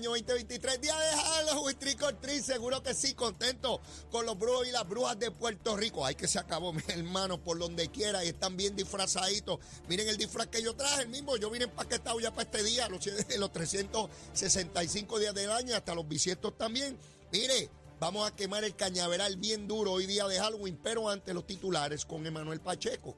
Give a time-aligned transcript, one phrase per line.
[0.00, 0.80] año 2023.
[0.80, 5.18] Día de Halloween, trick or seguro que sí, contento con los brujos y las brujas
[5.18, 6.06] de Puerto Rico.
[6.06, 9.58] Ay, que se acabó, mi hermano, por donde quiera y están bien disfrazaditos.
[9.88, 11.36] Miren el disfraz que yo traje, el mismo.
[11.36, 13.06] Yo vine empaquetado ya para este día, los,
[13.38, 16.96] los 365 días del año, hasta los bisiestos también.
[17.30, 21.46] Mire, vamos a quemar el cañaveral bien duro hoy día de Halloween, pero ante los
[21.46, 23.16] titulares con Emanuel Pacheco.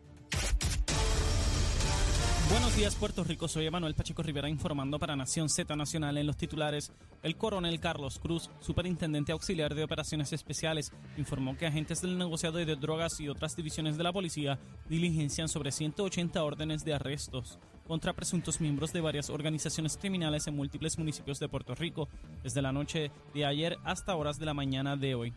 [2.52, 3.48] Buenos días, Puerto Rico.
[3.48, 6.92] Soy Emanuel Pacheco Rivera informando para Nación Z Nacional en los titulares.
[7.22, 12.76] El coronel Carlos Cruz, superintendente auxiliar de operaciones especiales, informó que agentes del negociado de
[12.76, 18.60] drogas y otras divisiones de la policía diligencian sobre 180 órdenes de arrestos contra presuntos
[18.60, 22.08] miembros de varias organizaciones criminales en múltiples municipios de Puerto Rico,
[22.42, 25.32] desde la noche de ayer hasta horas de la mañana de hoy.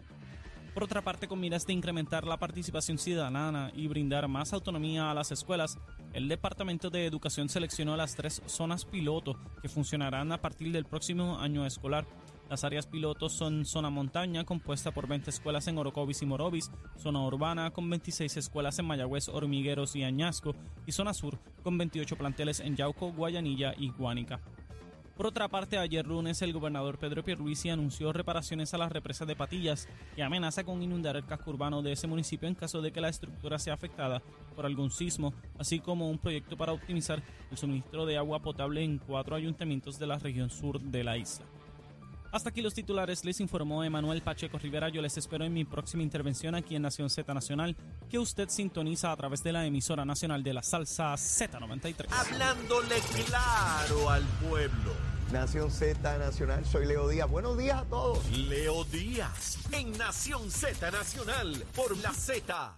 [0.75, 5.13] Por otra parte, con miras de incrementar la participación ciudadana y brindar más autonomía a
[5.13, 5.77] las escuelas,
[6.11, 11.39] el Departamento de Educación seleccionó las tres zonas piloto que funcionarán a partir del próximo
[11.39, 12.05] año escolar.
[12.49, 17.25] Las áreas pilotos son zona montaña, compuesta por 20 escuelas en Orocovis y Morovis, zona
[17.25, 22.59] urbana, con 26 escuelas en Mayagüez, Hormigueros y Añasco, y zona sur, con 28 planteles
[22.59, 24.41] en Yauco, Guayanilla y Guánica.
[25.16, 29.35] Por otra parte, ayer lunes el gobernador Pedro Pierluisi anunció reparaciones a las represas de
[29.35, 32.99] Patillas y amenaza con inundar el casco urbano de ese municipio en caso de que
[32.99, 34.22] la estructura sea afectada
[34.57, 38.97] por algún sismo, así como un proyecto para optimizar el suministro de agua potable en
[38.97, 41.45] cuatro ayuntamientos de la región sur de la isla.
[42.35, 44.89] Hasta aquí los titulares, les informó Emanuel Pacheco Rivera.
[44.89, 47.77] Yo les espero en mi próxima intervención aquí en Nación Z Nacional,
[48.09, 52.07] que usted sintoniza a través de la emisora nacional de la salsa Z93.
[52.11, 55.05] Hablándole claro al pueblo.
[55.36, 57.30] Nación Z Nacional, soy Leo Díaz.
[57.30, 58.25] Buenos días a todos.
[58.31, 62.73] Leo Díaz, en Nación Z Nacional, por la Z.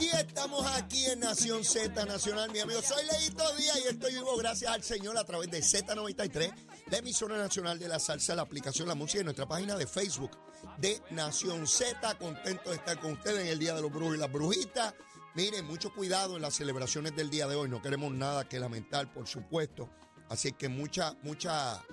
[0.00, 2.82] Y estamos aquí en Nación Z Nacional, mi amigo.
[2.82, 6.52] Soy Leito Díaz y estoy vivo gracias al Señor a través de Z93,
[6.90, 10.32] la emisora nacional de la salsa, la aplicación La Música y nuestra página de Facebook
[10.78, 12.18] de Nación Z.
[12.18, 14.92] Contento de estar con ustedes en el Día de los Brujos y las Brujitas.
[15.36, 17.68] Miren, mucho cuidado en las celebraciones del día de hoy.
[17.68, 19.88] No queremos nada que lamentar, por supuesto.
[20.30, 21.84] Así que mucha, mucha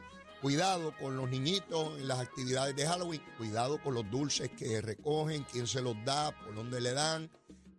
[0.42, 3.22] cuidado con los niñitos en las actividades de Halloween.
[3.38, 7.30] Cuidado con los dulces que recogen, quién se los da, por dónde le dan.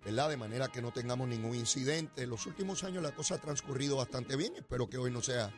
[0.05, 0.31] ¿verdad?
[0.31, 2.23] De manera que no tengamos ningún incidente.
[2.25, 4.53] En los últimos años la cosa ha transcurrido bastante bien.
[4.57, 5.53] Espero que hoy no sea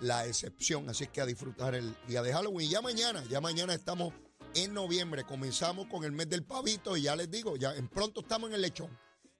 [0.00, 0.88] la excepción.
[0.88, 2.70] Así que a disfrutar el día de Halloween.
[2.70, 4.14] Ya mañana, ya mañana estamos
[4.54, 5.24] en noviembre.
[5.24, 8.54] Comenzamos con el mes del pavito y ya les digo, ya en pronto estamos en
[8.54, 8.96] el lechón,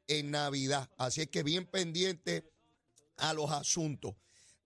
[0.08, 0.90] en Navidad.
[0.98, 2.52] Así es que bien pendiente
[3.16, 4.14] a los asuntos.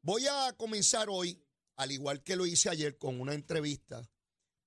[0.02, 1.44] Voy a comenzar hoy,
[1.76, 4.10] al igual que lo hice ayer, con una entrevista,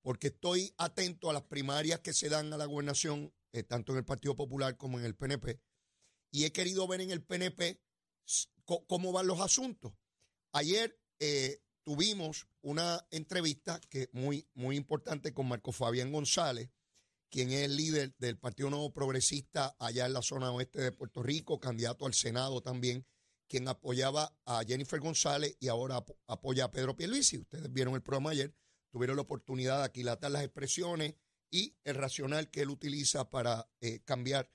[0.04, 4.00] porque estoy atento a las primarias que se dan a la gobernación eh, tanto en
[4.00, 5.60] el Partido Popular como en el PNP,
[6.30, 7.82] y he querido ver en el PNP
[8.66, 9.94] cómo van los asuntos.
[10.52, 16.70] Ayer eh, tuvimos una entrevista que muy, muy importante con Marco Fabián González,
[17.32, 21.24] quien es el líder del Partido Nuevo Progresista allá en la zona oeste de Puerto
[21.24, 23.08] Rico, candidato al Senado también,
[23.48, 27.38] quien apoyaba a Jennifer González y ahora apoya a Pedro Pierluisi.
[27.38, 28.56] Ustedes vieron el programa ayer,
[28.90, 31.16] tuvieron la oportunidad de aquilatar las expresiones
[31.50, 34.52] y el racional que él utiliza para eh, cambiar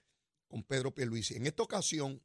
[0.49, 1.37] con Pedro Pierluisi.
[1.37, 2.25] En esta ocasión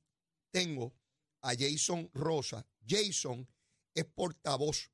[0.51, 0.96] tengo
[1.41, 2.66] a Jason Rosa.
[2.88, 3.47] Jason
[3.94, 4.91] es portavoz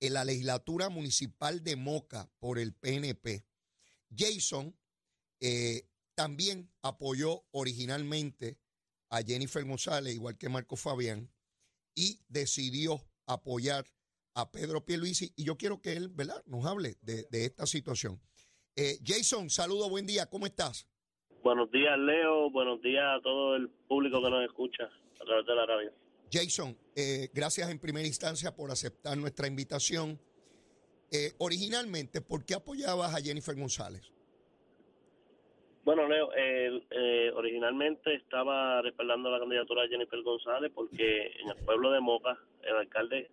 [0.00, 3.46] en la legislatura municipal de Moca por el PNP.
[4.16, 4.76] Jason
[5.40, 8.58] eh, también apoyó originalmente
[9.14, 11.30] a Jennifer González, igual que Marco Fabián,
[11.94, 13.84] y decidió apoyar
[14.34, 15.32] a Pedro Pierluisi.
[15.36, 18.20] Y yo quiero que él, ¿verdad?, nos hable de esta situación.
[18.76, 20.88] Eh, Jason, saludo, buen día, ¿cómo estás?
[21.44, 22.50] Buenos días, Leo.
[22.50, 25.92] Buenos días a todo el público que nos escucha a través de la radio.
[26.32, 30.18] Jason, eh, gracias en primera instancia por aceptar nuestra invitación.
[31.12, 34.13] Eh, originalmente, ¿por qué apoyabas a Jennifer González?
[35.84, 36.30] Bueno, Leo,
[37.36, 42.76] originalmente estaba respaldando la candidatura de Jennifer González porque en el pueblo de Moca el
[42.76, 43.30] alcalde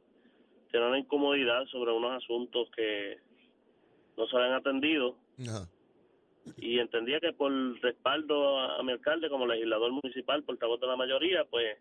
[0.69, 3.20] tiene una incomodidad sobre unos asuntos que
[4.17, 5.16] no se habían atendido.
[6.58, 11.46] Y entendía que por respaldo a, mi alcalde como legislador municipal, portavoz de la mayoría,
[11.46, 11.78] pues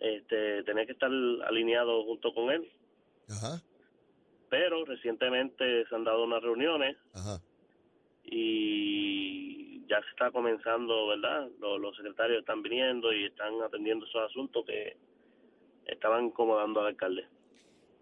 [0.00, 1.10] este, tenía que estar
[1.46, 2.70] alineado junto con él.
[4.48, 6.96] Pero recientemente se han dado unas reuniones
[8.24, 8.89] y
[9.90, 11.48] ya se está comenzando, ¿verdad?
[11.58, 14.96] Los, secretarios están viniendo y están atendiendo esos asuntos que
[15.84, 17.26] estaban incomodando al alcalde.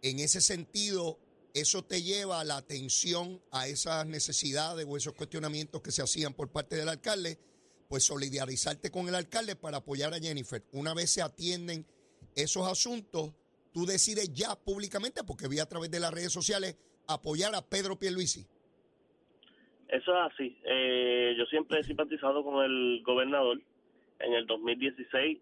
[0.03, 1.19] En ese sentido,
[1.55, 6.53] eso te lleva la atención a esas necesidades o esos cuestionamientos que se hacían por
[6.53, 7.39] parte del alcalde,
[7.89, 10.63] pues solidarizarte con el alcalde para apoyar a Jennifer.
[10.73, 11.87] Una vez se atienden
[12.35, 13.33] esos asuntos,
[13.73, 16.77] tú decides ya públicamente, porque vi a través de las redes sociales,
[17.07, 18.47] apoyar a Pedro Pierluisi.
[19.89, 20.59] Eso es así.
[20.65, 23.61] Eh, yo siempre he simpatizado con el gobernador.
[24.19, 25.39] En el 2016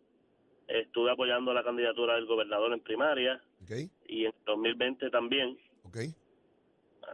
[0.68, 3.90] estuve apoyando la candidatura del gobernador en primaria ¿Ok?
[4.08, 5.58] y en 2020 también.
[5.84, 5.98] ¿Ok?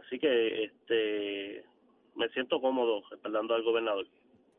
[0.03, 1.65] Así que este
[2.15, 4.07] me siento cómodo respaldando al gobernador.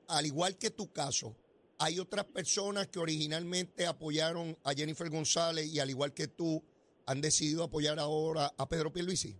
[0.08, 1.36] Al igual que tu caso,
[1.78, 6.62] hay otras personas que originalmente apoyaron a Jennifer González y al igual que tú,
[7.06, 9.36] han decidido apoyar ahora a Pedro Pierluisi.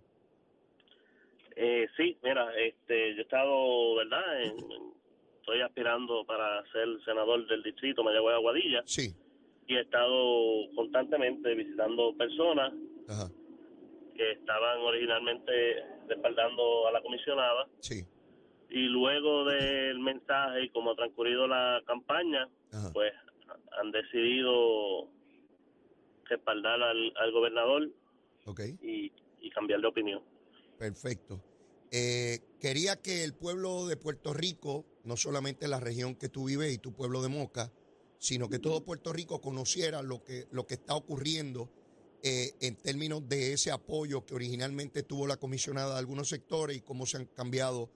[1.57, 4.43] Eh, sí, mira, este, yo he estado, ¿verdad?
[4.43, 4.57] En-
[5.41, 9.15] estoy aspirando para ser senador del distrito Mayagüez Aguadilla Sí.
[9.67, 12.73] y he estado constantemente visitando personas
[13.09, 13.29] Ajá.
[14.17, 18.05] que estaban originalmente respaldando a la comisionada Sí.
[18.71, 22.91] y luego del mensaje y como ha transcurrido la campaña, Ajá.
[22.95, 23.13] pues
[23.79, 25.09] han decidido
[26.25, 27.91] respaldar al, al gobernador
[28.47, 28.61] Ok.
[28.83, 30.23] y, y cambiar de opinión.
[30.79, 31.43] Perfecto.
[31.91, 36.73] Eh, quería que el pueblo de Puerto Rico, no solamente la región que tú vives
[36.73, 37.73] y tu pueblo de Moca,
[38.19, 41.71] sino que todo Puerto Rico conociera lo que, lo que está ocurriendo
[42.23, 46.81] eh, en términos de ese apoyo que originalmente tuvo la comisionada de algunos sectores y
[46.81, 47.91] cómo se han cambiado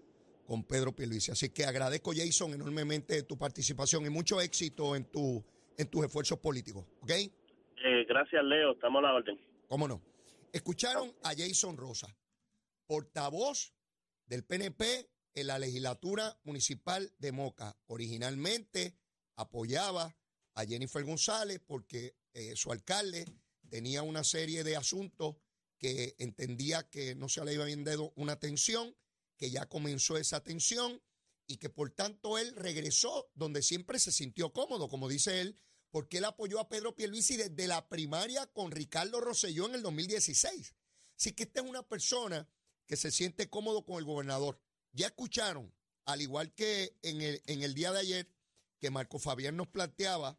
[0.47, 1.31] con Pedro Pierluisi.
[1.31, 5.43] Así que agradezco, Jason, enormemente tu participación y mucho éxito en, tu,
[5.77, 6.85] en tus esfuerzos políticos.
[7.01, 7.11] ¿Ok?
[7.11, 8.73] Eh, gracias, Leo.
[8.73, 9.41] Estamos a la orden.
[9.67, 10.03] ¿Cómo no?
[10.53, 12.15] Escucharon a Jason Rosa,
[12.89, 13.75] portavoz
[14.27, 17.79] del PNP en la legislatura municipal de Moca.
[17.87, 18.99] Originalmente
[19.37, 20.17] apoyaba
[20.55, 23.27] a Jennifer González porque eh, su alcalde
[23.69, 25.37] tenía una serie de asuntos
[25.77, 28.97] que entendía que no se le iba bien dado una atención,
[29.37, 31.01] que ya comenzó esa atención
[31.47, 35.61] y que por tanto él regresó donde siempre se sintió cómodo, como dice él,
[35.91, 40.75] porque él apoyó a Pedro Pierluisi desde la primaria con Ricardo Rosselló en el 2016.
[41.17, 42.49] Así que esta es una persona
[42.89, 44.59] que se siente cómodo con el gobernador.
[44.93, 45.73] Ya escucharon,
[46.07, 48.33] al igual que en el, en el día de ayer,
[48.81, 50.39] que Marco Fabián nos planteaba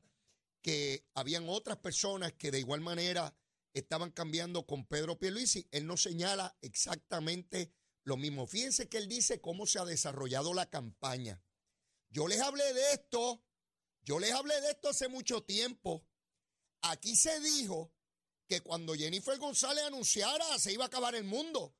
[0.61, 3.37] que habían otras personas que de igual manera
[3.73, 5.67] estaban cambiando con Pedro Pierluisi.
[5.71, 7.71] Él no señala exactamente
[8.03, 8.47] lo mismo.
[8.47, 11.41] Fíjense que él dice cómo se ha desarrollado la campaña.
[12.09, 13.45] Yo les hablé de esto,
[14.01, 16.03] yo les hablé de esto hace mucho tiempo.
[16.81, 17.93] Aquí se dijo
[18.47, 21.75] que cuando Jennifer González anunciara se iba a acabar el mundo,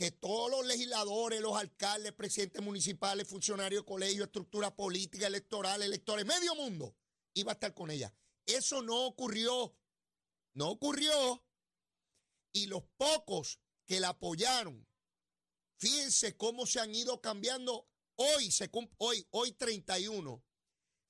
[0.00, 6.24] que todos los legisladores, los alcaldes, presidentes municipales, funcionarios de colegio, estructura política, electoral, electores,
[6.24, 6.96] medio mundo
[7.34, 8.10] iba a estar con ella.
[8.46, 9.76] Eso no ocurrió,
[10.54, 11.44] no ocurrió.
[12.50, 14.88] Y los pocos que la apoyaron,
[15.76, 17.86] fíjense cómo se han ido cambiando.
[18.14, 20.42] Hoy, se hoy, hoy 31,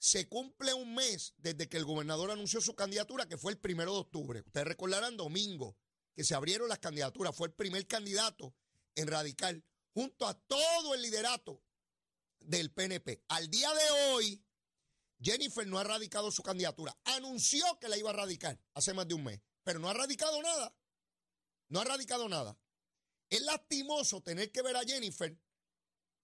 [0.00, 3.92] se cumple un mes desde que el gobernador anunció su candidatura, que fue el primero
[3.92, 4.42] de octubre.
[4.44, 5.76] Ustedes recordarán domingo
[6.16, 7.36] que se abrieron las candidaturas.
[7.36, 8.52] Fue el primer candidato
[8.94, 11.62] en radical, junto a todo el liderato
[12.40, 13.24] del PNP.
[13.28, 14.44] Al día de hoy,
[15.20, 16.98] Jennifer no ha radicado su candidatura.
[17.04, 20.40] Anunció que la iba a radicar hace más de un mes, pero no ha radicado
[20.42, 20.74] nada.
[21.68, 22.58] No ha radicado nada.
[23.28, 25.38] Es lastimoso tener que ver a Jennifer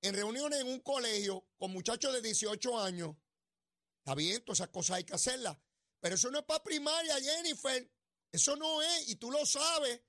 [0.02, 3.16] en reuniones en un colegio con muchachos de 18 años.
[3.98, 5.56] Está bien, todas esas cosas hay que hacerlas.
[6.00, 7.90] Pero eso no es para primaria, Jennifer.
[8.32, 10.00] Eso no es, y tú lo sabes.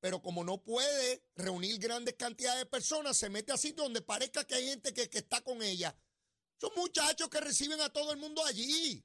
[0.00, 4.44] Pero como no puede reunir grandes cantidades de personas, se mete a sitios donde parezca
[4.44, 5.94] que hay gente que, está con ella.
[6.58, 9.04] Son muchachos que reciben a todo el mundo allí.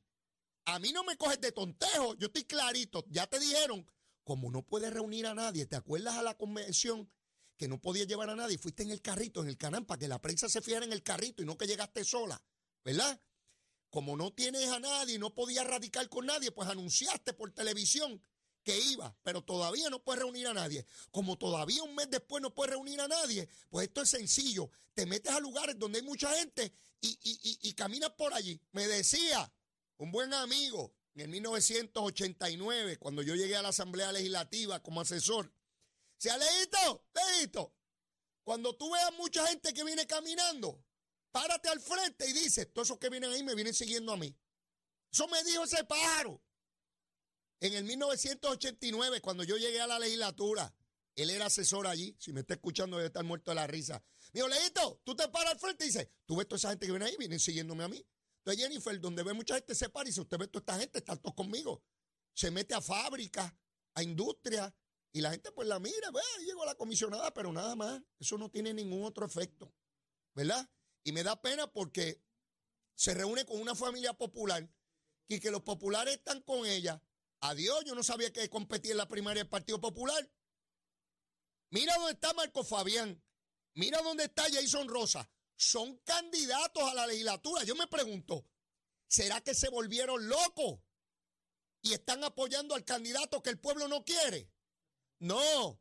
[0.66, 3.06] A mí no me coges de tontejo, yo estoy clarito.
[3.10, 3.86] Ya te dijeron,
[4.24, 7.12] como no puedes reunir a nadie, ¿te acuerdas a la convención
[7.58, 8.58] que no podías llevar a nadie?
[8.58, 11.04] Fuiste en el carrito, en el canal, para que la prensa se fijara en el
[11.04, 12.42] carrito y no que llegaste sola,
[12.84, 13.22] ¿verdad?
[13.90, 18.22] Como no tienes a nadie no podías radicar con nadie, pues anunciaste por televisión
[18.66, 20.86] que iba, pero todavía no puedes reunir a nadie.
[21.12, 24.70] Como todavía un mes después no puedes reunir a nadie, pues esto es sencillo.
[24.94, 28.60] Te metes a lugares donde hay mucha gente y, y, y, caminas por allí.
[28.72, 29.50] Me decía
[29.98, 35.54] un buen amigo en el 1989, cuando yo llegué a la Asamblea Legislativa como asesor,
[36.18, 37.74] sea Leito, Leito,
[38.44, 40.84] cuando tú veas mucha gente que viene caminando,
[41.32, 44.36] párate al frente y dices, todos esos que vienen ahí me vienen siguiendo a mí.
[45.12, 46.42] Eso me dijo ese pájaro.
[47.60, 50.74] En el 1989, cuando yo llegué a la legislatura,
[51.16, 52.16] él era asesor allí.
[52.20, 54.04] Si me está escuchando, debe estar muerto de la risa.
[54.34, 56.86] Me dijo, Leito, tú te paras al frente y dices, tú ves toda esa gente
[56.86, 58.06] que viene ahí, vienen siguiéndome a mí.
[58.40, 61.00] Entonces, Jennifer, donde ve mucha gente, se para y dice, usted ve toda esta gente,
[61.00, 61.84] están todos conmigo.
[62.34, 63.52] Se mete a fábricas,
[63.94, 64.74] a industrias,
[65.14, 68.02] y la gente pues la mira, ve, llegó la comisionada, pero nada más.
[68.20, 69.74] Eso no tiene ningún otro efecto,
[70.34, 70.70] ¿verdad?
[71.06, 72.22] Y me da pena porque
[72.96, 74.70] se reúne con una familia popular
[75.30, 77.02] y que los populares están con ella
[77.42, 80.30] Adiós, yo no sabía que competía en la primaria del Partido Popular.
[81.70, 83.22] Mira dónde está Marco Fabián.
[83.74, 85.30] Mira dónde está Jason Rosa.
[85.56, 87.64] Son candidatos a la legislatura.
[87.64, 88.46] Yo me pregunto,
[89.08, 90.80] ¿será que se volvieron locos?
[91.82, 94.50] Y están apoyando al candidato que el pueblo no quiere.
[95.20, 95.80] No,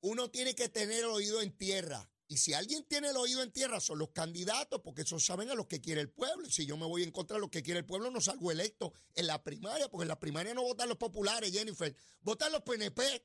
[0.00, 2.10] uno tiene que tener el oído en tierra.
[2.30, 5.54] Y si alguien tiene el oído en tierra son los candidatos, porque esos saben a
[5.54, 6.46] lo que quiere el pueblo.
[6.46, 8.52] Y si yo me voy en contra de lo que quiere el pueblo, no salgo
[8.52, 12.62] electo en la primaria, porque en la primaria no votan los populares, Jennifer, votan los
[12.62, 13.24] PNP.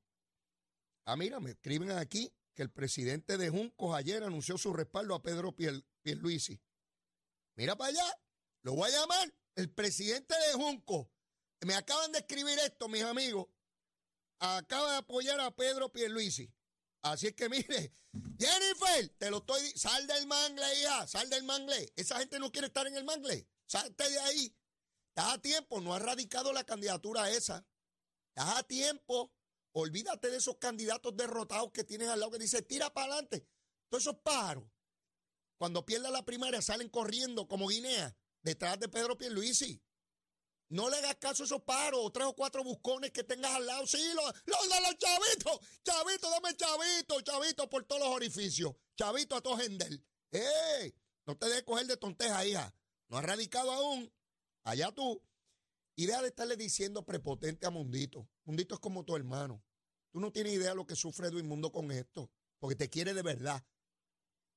[1.05, 5.21] ah, mira, me escriben aquí que el presidente de Juncos ayer anunció su respaldo a
[5.21, 5.55] Pedro
[6.01, 6.59] Pierluisi.
[7.55, 8.17] Mira para allá,
[8.63, 11.07] lo voy a llamar el presidente de Juncos.
[11.61, 13.47] Me acaban de escribir esto, mis amigos.
[14.39, 16.51] Acaba de apoyar a Pedro Pierluisi.
[17.05, 17.93] Así es que mire,
[18.39, 21.93] Jennifer, te lo estoy sal del mangle, hija, sal del mangle.
[21.95, 23.47] Esa gente no quiere estar en el mangle.
[23.67, 24.57] Salte de ahí.
[25.09, 27.63] Estás a tiempo, no ha radicado la candidatura esa.
[28.29, 29.31] Estás a tiempo.
[29.74, 33.47] Olvídate de esos candidatos derrotados que tienes al lado que dice, tira para adelante.
[33.88, 34.63] Todos esos pájaros,
[35.59, 39.79] cuando pierda la primaria, salen corriendo como Guinea detrás de Pedro Pierluisi.
[40.69, 43.86] No le hagas caso a esos pájaros, tres o cuatro buscones que tengas al lado.
[43.86, 45.60] Sí, los, los los chavitos.
[45.84, 48.74] Chavito, dame chavito, chavito por todos los orificios.
[48.95, 50.01] Chavito a todo gender.
[50.31, 50.93] ¡Eh!
[51.25, 52.74] No te dejes coger de tonteja, hija.
[53.10, 54.12] No has radicado aún.
[54.63, 55.22] Allá tú.
[55.95, 58.27] Idea de estarle diciendo prepotente a Mundito.
[58.43, 59.63] Mundito es como tu hermano.
[60.12, 63.13] Tú no tienes idea de lo que sufre Edwin Mundo con esto, porque te quiere
[63.13, 63.63] de verdad.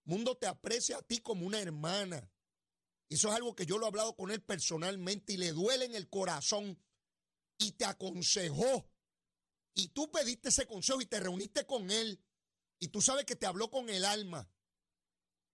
[0.04, 2.30] Mundo te aprecia a ti como una hermana.
[3.08, 5.86] Y eso es algo que yo lo he hablado con él personalmente y le duele
[5.86, 6.78] en el corazón.
[7.58, 8.88] Y te aconsejó.
[9.74, 12.22] Y tú pediste ese consejo y te reuniste con él.
[12.78, 14.48] Y tú sabes que te habló con el alma.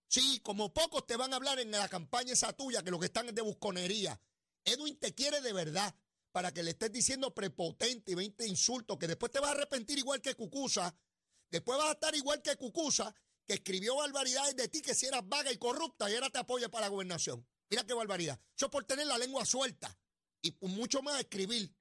[0.09, 3.07] Sí, como pocos te van a hablar en la campaña esa tuya, que lo que
[3.07, 4.21] están es de busconería.
[4.65, 5.95] Edwin te quiere de verdad
[6.33, 9.99] para que le estés diciendo prepotente y 20 insultos, que después te vas a arrepentir
[9.99, 10.95] igual que Cucusa,
[11.51, 13.15] después vas a estar igual que Cucusa,
[13.47, 16.69] que escribió barbaridades de ti, que si eras vaga y corrupta y ahora te apoya
[16.69, 17.47] para la gobernación.
[17.71, 18.41] Mira qué barbaridad.
[18.57, 19.97] Eso por tener la lengua suelta
[20.43, 21.75] y mucho más escribir.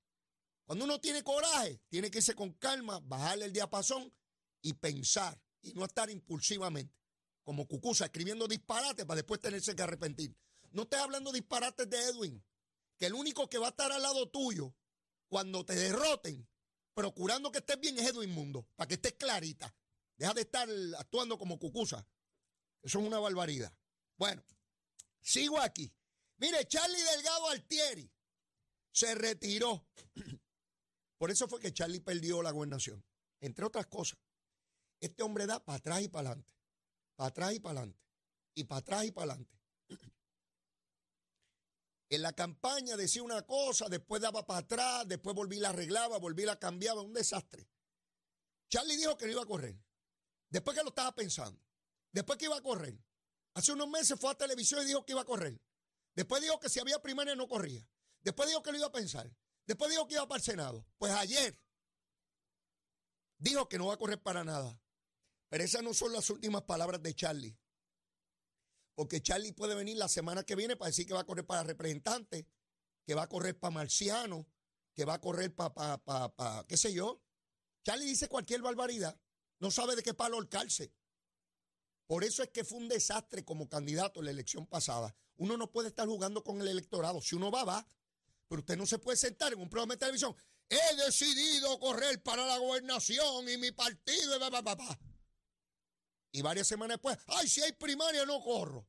[0.66, 4.14] Cuando uno tiene coraje, tiene que irse con calma, bajarle el diapasón
[4.62, 6.96] y pensar y no estar impulsivamente,
[7.44, 10.36] como Cucusa, escribiendo disparates para después tenerse que arrepentir.
[10.72, 12.44] No estoy hablando disparates de Edwin,
[12.98, 14.74] que el único que va a estar al lado tuyo
[15.28, 16.48] cuando te derroten,
[16.94, 19.74] procurando que estés bien, es Edwin Mundo, para que estés clarita.
[20.24, 22.08] Deja de estar actuando como cucusa.
[22.82, 23.78] Eso es una barbaridad.
[24.16, 24.42] Bueno,
[25.20, 25.94] sigo aquí.
[26.38, 28.10] Mire, Charlie Delgado Altieri
[28.94, 29.86] se retiró.
[31.18, 33.04] Por eso fue que Charlie perdió la gobernación.
[33.42, 34.18] Entre otras cosas,
[35.02, 36.54] este hombre da para atrás y para adelante.
[37.18, 38.00] Para atrás y para adelante.
[38.56, 39.60] Y para atrás y para adelante.
[42.08, 46.46] En la campaña decía una cosa, después daba para atrás, después volví la arreglaba, volví
[46.46, 47.68] la cambiaba, un desastre.
[48.70, 49.76] Charlie dijo que no iba a correr.
[50.54, 51.60] Después que lo estaba pensando.
[52.12, 52.96] Después que iba a correr.
[53.56, 55.60] Hace unos meses fue a televisión y dijo que iba a correr.
[56.16, 57.84] Después dijo que si había primaria no corría.
[58.22, 59.36] Después dijo que lo iba a pensar.
[59.66, 60.86] Después dijo que iba para el Senado.
[61.00, 61.60] Pues ayer
[63.40, 64.80] dijo que no va a correr para nada.
[65.50, 67.58] Pero esas no son las últimas palabras de Charlie.
[68.94, 71.64] Porque Charlie puede venir la semana que viene para decir que va a correr para
[71.64, 72.48] representante,
[73.08, 74.48] que va a correr para marciano,
[74.94, 77.24] que va a correr para, para, para, qué sé yo.
[77.84, 79.20] Charlie dice cualquier barbaridad.
[79.64, 80.92] No sabe de qué palo calce.
[82.06, 85.16] Por eso es que fue un desastre como candidato en la elección pasada.
[85.38, 87.22] Uno no puede estar jugando con el electorado.
[87.22, 87.88] Si uno va, va.
[88.50, 90.36] Pero usted no se puede sentar en un programa de televisión.
[90.68, 94.38] He decidido correr para la gobernación y mi partido.
[96.34, 98.86] Y, y varias semanas después, ay, si hay primaria no corro.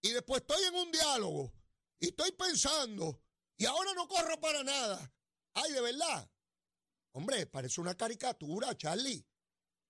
[0.00, 1.52] Y después estoy en un diálogo
[2.00, 3.20] y estoy pensando
[3.58, 5.12] y ahora no corro para nada.
[5.52, 6.30] Ay, de verdad.
[7.12, 9.22] Hombre, parece una caricatura, Charlie.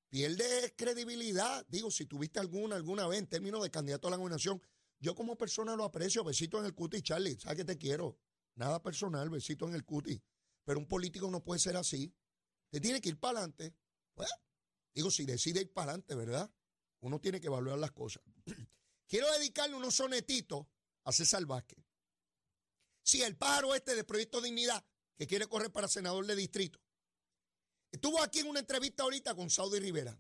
[0.09, 1.67] Pierde credibilidad.
[1.69, 4.63] Digo, si tuviste alguna alguna vez en términos de candidato a la gobernación,
[4.99, 6.25] yo como persona lo aprecio.
[6.25, 7.39] Besito en el cuti, Charlie.
[7.39, 8.19] ¿Sabes que te quiero?
[8.55, 10.23] Nada personal, besito en el cuti.
[10.65, 12.15] Pero un político no puede ser así.
[12.71, 13.75] Te tiene que ir para adelante.
[14.15, 14.29] Pues,
[14.95, 16.51] digo, si decide ir para adelante, ¿verdad?
[17.01, 18.23] Uno tiene que evaluar las cosas.
[19.07, 20.67] Quiero dedicarle unos sonetitos
[21.05, 21.85] a César Vázquez.
[23.03, 24.85] Si el pájaro este de Proyecto Dignidad,
[25.17, 26.81] que quiere correr para senador de distrito,
[27.91, 30.19] estuvo aquí en una entrevista ahorita con Saudi Rivera.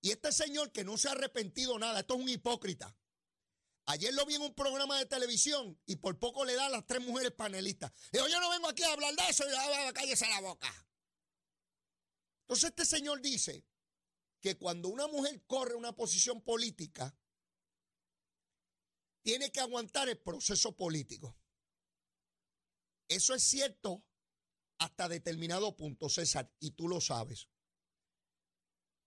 [0.00, 2.94] Y este señor que no se ha arrepentido nada, esto es un hipócrita.
[3.86, 6.86] Ayer lo vi en un programa de televisión y por poco le da a las
[6.86, 7.92] tres mujeres panelistas.
[8.12, 10.68] Digo, yo no vengo aquí a hablar de eso y a cállese la boca.
[12.42, 13.64] Entonces este señor dice
[14.40, 17.16] que cuando una mujer corre una posición política,
[19.22, 21.34] tiene que aguantar el proceso político.
[23.08, 24.04] Eso es cierto
[24.78, 27.48] hasta determinado punto, César, y tú lo sabes.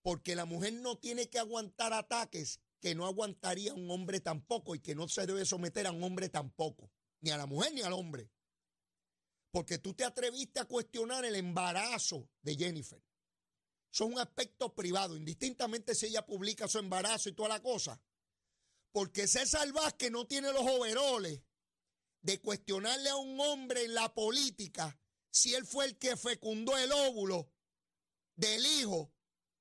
[0.01, 4.79] Porque la mujer no tiene que aguantar ataques que no aguantaría un hombre tampoco y
[4.79, 7.93] que no se debe someter a un hombre tampoco, ni a la mujer ni al
[7.93, 8.31] hombre.
[9.51, 13.03] Porque tú te atreviste a cuestionar el embarazo de Jennifer.
[13.91, 17.99] Eso es un aspecto privado, indistintamente si ella publica su embarazo y toda la cosa.
[18.91, 21.41] Porque César Vázquez no tiene los overoles
[22.21, 24.99] de cuestionarle a un hombre en la política
[25.37, 27.51] si él fue el que fecundó el óvulo
[28.35, 29.13] del hijo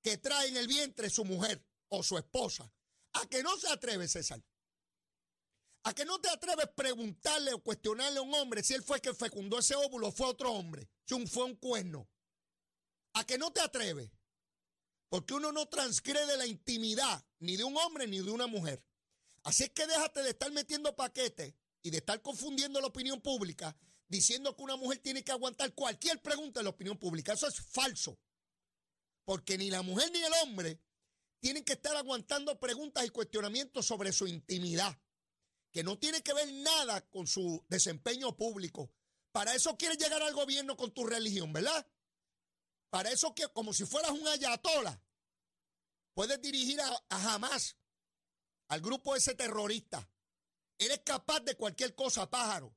[0.03, 2.73] que trae en el vientre su mujer o su esposa.
[3.13, 4.43] ¿A que no se atreve, César?
[5.85, 8.97] ¿A que no te atreves a preguntarle o cuestionarle a un hombre si él fue
[8.97, 10.89] el que fecundó ese óvulo o fue otro hombre?
[11.05, 12.09] Si un, fue un cuerno.
[13.13, 14.11] ¿A que no te atreves?
[15.09, 18.83] Porque uno no transgrede la intimidad ni de un hombre ni de una mujer.
[19.45, 23.77] Así es que déjate de estar metiendo paquetes y de estar confundiendo la opinión pública
[24.09, 27.33] diciendo que una mujer tiene que aguantar cualquier pregunta de la opinión pública.
[27.33, 28.19] Eso es falso.
[29.25, 30.81] Porque ni la mujer ni el hombre
[31.41, 34.99] tienen que estar aguantando preguntas y cuestionamientos sobre su intimidad,
[35.73, 38.93] que no tiene que ver nada con su desempeño público.
[39.33, 41.87] Para eso quieres llegar al gobierno con tu religión, ¿verdad?
[42.91, 45.03] Para eso que como si fueras un ayatola,
[46.15, 47.77] puedes dirigir a, Hamas,
[48.69, 50.09] al grupo ese terrorista.
[50.79, 52.76] Eres capaz de cualquier cosa, pájaro.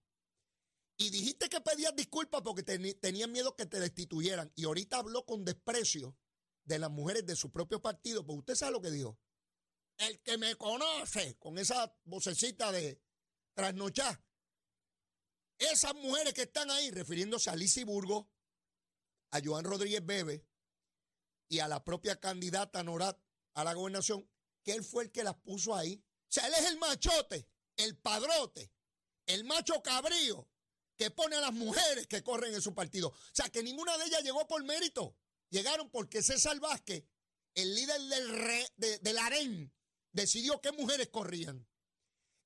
[1.01, 4.51] Y dijiste que pedías disculpas porque tenías miedo que te destituyeran.
[4.55, 6.17] Y ahorita habló con desprecio
[6.65, 9.17] de las mujeres de su propio partido, pues usted sabe lo que dijo.
[9.97, 13.01] El que me conoce con esa vocecita de
[13.53, 14.21] trasnochar.
[15.57, 18.29] Esas mujeres que están ahí, refiriéndose a Lizy Burgo,
[19.31, 20.45] a Joan Rodríguez Bebe
[21.47, 23.17] y a la propia candidata Norat
[23.53, 24.29] a la gobernación,
[24.63, 26.03] que él fue el que las puso ahí.
[26.03, 28.73] O sea, él es el machote, el padrote,
[29.27, 30.45] el macho cabrío
[30.99, 33.07] que pone a las mujeres que corren en su partido.
[33.07, 35.15] O sea, que ninguna de ellas llegó por mérito.
[35.49, 37.05] Llegaron porque César Vázquez,
[37.55, 39.73] el líder del, del harén,
[40.11, 41.65] decidió qué mujeres corrían.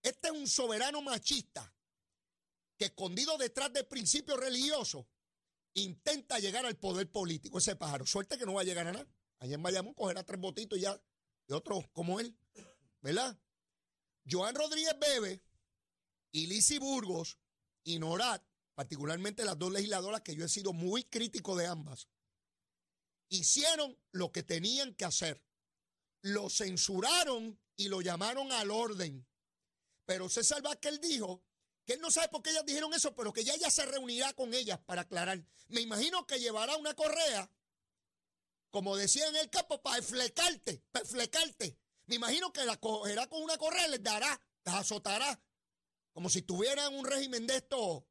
[0.04, 1.74] Este es un soberano machista
[2.78, 5.08] que escondido detrás de principios religiosos
[5.74, 7.58] intenta llegar al poder político.
[7.58, 9.08] Ese pájaro, suerte que no va a llegar a nada.
[9.40, 10.96] Allá en Bayamón cogerá tres botitos ya
[11.48, 12.38] de otros como él,
[13.02, 13.36] ¿verdad?
[14.30, 15.42] Joan Rodríguez Bebe
[16.32, 17.40] y Lisi Burgos
[17.84, 18.00] y
[18.76, 22.08] particularmente las dos legisladoras que yo he sido muy crítico de ambas,
[23.30, 25.44] hicieron lo que tenían que hacer.
[26.22, 29.28] Lo censuraron y lo llamaron al orden.
[30.06, 31.44] Pero César Vázquez dijo
[31.86, 34.34] que él no sabe por qué ellas dijeron eso, pero que ya ella se reunirá
[34.34, 35.44] con ellas para aclarar.
[35.68, 37.50] Me imagino que llevará una correa,
[38.70, 41.78] como decía en el campo, para flecarte, para flecarte.
[42.06, 45.40] Me imagino que la cogerá con una correa, les dará, las azotará,
[46.14, 48.04] como si tuvieran un régimen de estos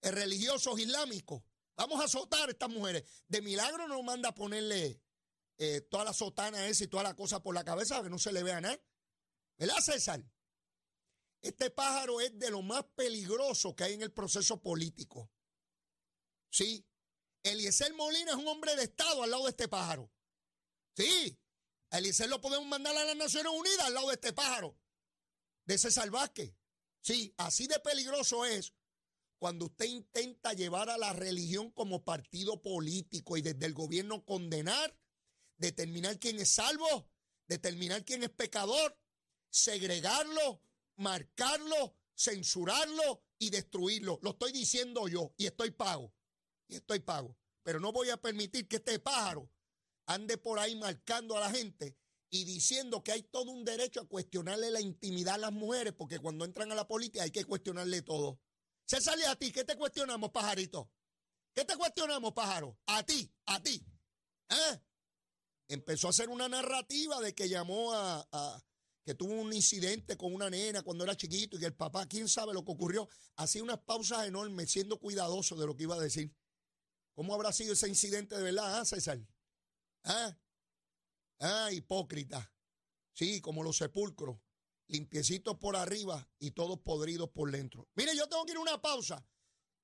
[0.00, 1.42] eh, religiosos islámicos.
[1.76, 3.04] Vamos a azotar a estas mujeres.
[3.28, 5.00] De milagro no manda a ponerle
[5.58, 8.32] eh, toda la sotana esa y toda la cosa por la cabeza que no se
[8.32, 8.80] le vea nada.
[9.58, 10.24] ¿Verdad, César?
[11.42, 15.30] Este pájaro es de lo más peligroso que hay en el proceso político.
[16.50, 16.86] Sí.
[17.42, 20.10] Eliezer Molina es un hombre de Estado al lado de este pájaro.
[20.96, 21.38] Sí.
[21.90, 24.78] Eliezer lo podemos mandar a las Naciones Unidas al lado de este pájaro.
[25.64, 26.54] De César Vázquez.
[27.02, 28.74] Sí, así de peligroso es
[29.38, 34.96] cuando usted intenta llevar a la religión como partido político y desde el gobierno condenar,
[35.56, 37.10] determinar quién es salvo,
[37.48, 38.96] determinar quién es pecador,
[39.50, 40.62] segregarlo,
[40.94, 44.20] marcarlo, censurarlo y destruirlo.
[44.22, 46.14] Lo estoy diciendo yo y estoy pago.
[46.68, 47.36] Y estoy pago.
[47.64, 49.50] Pero no voy a permitir que este pájaro
[50.06, 51.96] ande por ahí marcando a la gente
[52.34, 56.18] y diciendo que hay todo un derecho a cuestionarle la intimidad a las mujeres, porque
[56.18, 58.40] cuando entran a la política hay que cuestionarle todo.
[58.86, 60.90] Se sale a ti, ¿qué te cuestionamos, pajarito?
[61.54, 62.78] ¿Qué te cuestionamos, pájaro?
[62.86, 63.84] A ti, a ti.
[64.48, 64.80] ¿Eh?
[65.68, 68.64] Empezó a hacer una narrativa de que llamó a,
[69.04, 72.30] que tuvo un incidente con una nena cuando era chiquito y que el papá, quién
[72.30, 76.00] sabe lo que ocurrió, hacía unas pausas enormes, siendo cuidadoso de lo que iba a
[76.00, 76.34] decir.
[77.14, 79.20] ¿Cómo habrá sido ese incidente de verdad, ah, César?
[80.04, 80.34] ¿Ah?
[81.42, 82.52] Ah, hipócrita.
[83.12, 84.38] Sí, como los sepulcros
[84.86, 87.88] limpiecitos por arriba y todos podridos por dentro.
[87.94, 89.26] Mire, yo tengo que ir a una pausa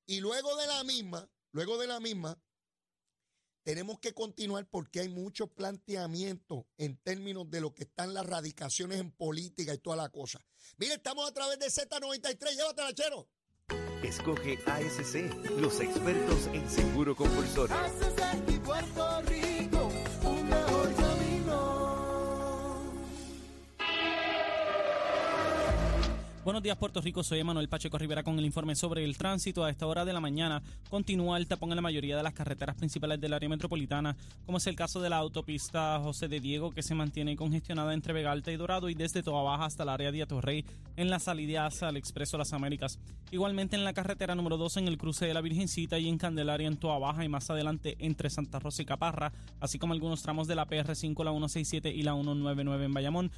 [0.07, 2.41] y luego de la misma, luego de la misma,
[3.65, 9.01] tenemos que continuar porque hay muchos planteamientos en términos de lo que están las radicaciones
[9.01, 10.41] en política y toda la cosa.
[10.77, 13.29] Mire, estamos a través de Z93, llévatela, chero.
[14.03, 17.77] Escoge ASC, los expertos en seguro compulsorio.
[18.65, 19.48] Puerto Rico,
[26.49, 27.23] Buenos días, Puerto Rico.
[27.23, 29.65] Soy Emanuel Pacheco Rivera con el informe sobre el tránsito.
[29.65, 32.75] A esta hora de la mañana continúa el tapón en la mayoría de las carreteras
[32.75, 36.83] principales del área metropolitana, como es el caso de la autopista José de Diego, que
[36.83, 40.11] se mantiene congestionada entre Vega Alta y Dorado y desde Toa Baja hasta el área
[40.11, 40.65] de Atorrey
[40.97, 42.99] en la salida hacia el Expreso Las Américas.
[43.31, 46.67] Igualmente en la carretera número 2 en el cruce de la Virgencita y en Candelaria
[46.67, 50.49] en Toa Baja y más adelante entre Santa Rosa y Caparra, así como algunos tramos
[50.49, 53.31] de la PR5, la 167 y la 199 en Bayamón.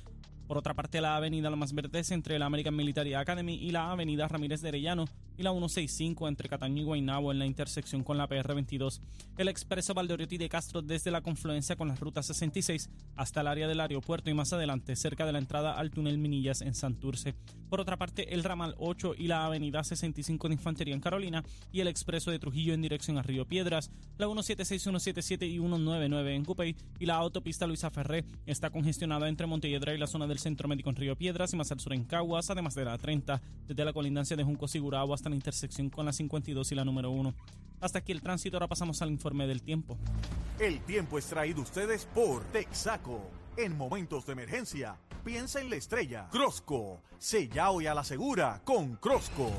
[0.51, 4.27] Por otra parte, la avenida Lomas Verdes entre la American Military Academy y la avenida
[4.27, 5.05] Ramírez de Arellano
[5.37, 9.01] y la 165 entre Cataño y Guaynabo en la intersección con la PR22.
[9.39, 13.69] El expreso Valdoriotti de Castro desde la confluencia con la ruta 66 hasta el área
[13.69, 17.37] del aeropuerto y más adelante cerca de la entrada al túnel Minillas en Santurce.
[17.69, 21.79] Por otra parte, el ramal 8 y la avenida 65 de Infantería en Carolina y
[21.79, 26.45] el expreso de Trujillo en dirección a Río Piedras, la 176, 177 y 199 en
[26.45, 30.69] Cupey y la autopista Luisa Ferré está congestionada entre Montelledra y la zona del Centro
[30.69, 33.85] Médico en Río Piedras y más al sur en Caguas, además de la 30 desde
[33.85, 37.35] la colindancia de Junco Sigurabo hasta la intersección con la 52 y la número 1.
[37.81, 39.97] Hasta aquí el tránsito, ahora pasamos al informe del tiempo.
[40.59, 43.31] El tiempo es traído ustedes por Texaco.
[43.57, 46.29] En momentos de emergencia, piensa en la estrella.
[46.31, 49.51] Crosco, sella hoy a la segura con Crosco.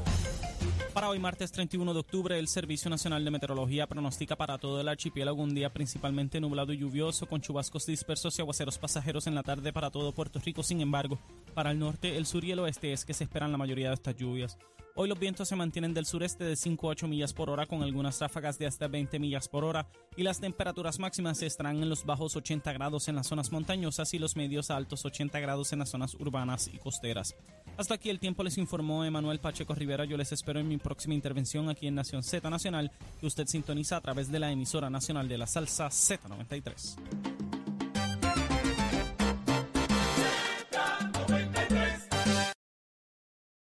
[1.01, 4.87] Para hoy martes 31 de octubre, el Servicio Nacional de Meteorología pronostica para todo el
[4.87, 9.41] archipiélago un día principalmente nublado y lluvioso, con chubascos dispersos y aguaceros pasajeros en la
[9.41, 10.61] tarde para todo Puerto Rico.
[10.61, 11.17] Sin embargo,
[11.55, 13.95] para el norte, el sur y el oeste es que se esperan la mayoría de
[13.95, 14.59] estas lluvias.
[14.93, 17.81] Hoy los vientos se mantienen del sureste de 5 a 8 millas por hora con
[17.81, 19.87] algunas ráfagas de hasta 20 millas por hora
[20.17, 24.19] y las temperaturas máximas estarán en los bajos 80 grados en las zonas montañosas y
[24.19, 27.35] los medios a altos 80 grados en las zonas urbanas y costeras.
[27.77, 30.03] Hasta aquí el tiempo les informó Emanuel Pacheco Rivera.
[30.03, 33.95] Yo les espero en mi próxima intervención aquí en Nación Z Nacional que usted sintoniza
[33.95, 37.50] a través de la emisora nacional de la salsa Z93.